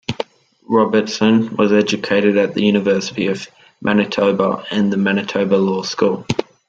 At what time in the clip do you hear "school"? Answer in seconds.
5.83-6.25